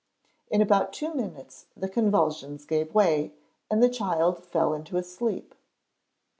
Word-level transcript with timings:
In 0.49 0.63
about 0.63 0.93
two 0.93 1.13
minutes 1.13 1.67
the 1.77 1.87
convulsions 1.87 2.65
gave 2.65 2.95
way, 2.95 3.33
and 3.69 3.83
the 3.83 3.87
child 3.87 4.43
fell 4.43 4.73
into 4.73 4.97
a 4.97 5.03
sleep. 5.03 5.53